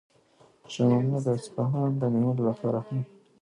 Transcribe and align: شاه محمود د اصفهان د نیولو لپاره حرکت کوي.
شاه 0.73 0.89
محمود 0.93 1.21
د 1.25 1.27
اصفهان 1.37 1.89
د 2.01 2.03
نیولو 2.13 2.41
لپاره 2.49 2.77
حرکت 2.85 3.07
کوي. 3.07 3.13